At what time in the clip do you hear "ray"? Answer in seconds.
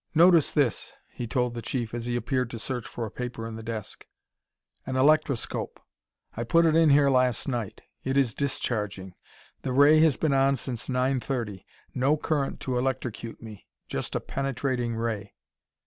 9.73-9.99, 14.95-15.35